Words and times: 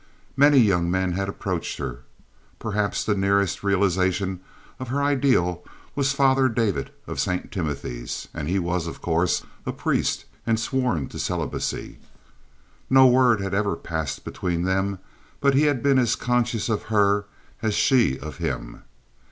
Many 0.35 0.57
young 0.57 0.89
men 0.89 1.11
had 1.11 1.29
approached 1.29 1.77
her. 1.77 1.99
Perhaps 2.57 3.03
the 3.05 3.13
nearest 3.13 3.63
realization 3.63 4.39
of 4.79 4.87
her 4.87 4.99
ideal 5.03 5.63
was 5.93 6.11
Father 6.11 6.49
David, 6.49 6.89
of 7.05 7.19
St. 7.19 7.51
Timothy's, 7.51 8.27
and 8.33 8.49
he 8.49 8.57
was, 8.57 8.87
of 8.87 8.99
course, 8.99 9.43
a 9.63 9.71
priest 9.71 10.25
and 10.43 10.59
sworn 10.59 11.07
to 11.09 11.19
celibacy. 11.19 11.99
No 12.89 13.05
word 13.05 13.41
had 13.41 13.53
ever 13.53 13.75
passed 13.75 14.25
between 14.25 14.63
them 14.63 14.97
but 15.39 15.53
he 15.53 15.65
had 15.65 15.83
been 15.83 15.99
as 15.99 16.15
conscious 16.15 16.67
of 16.67 16.85
her 16.89 17.25
as 17.61 17.75
she 17.75 18.17
of 18.17 18.37
him. 18.37 18.81